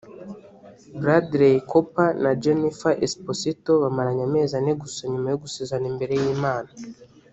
Bradley 1.01 1.55
Cooper 1.71 2.09
na 2.23 2.31
Jennifer 2.43 2.95
Esposito 3.05 3.71
bamaranye 3.83 4.23
amezi 4.29 4.53
ane 4.59 4.71
gusa 4.81 5.01
nyuma 5.11 5.27
yo 5.29 5.39
gusezerana 5.43 5.87
imbere 5.91 6.13
y’ 6.23 6.25
Imana 6.35 6.69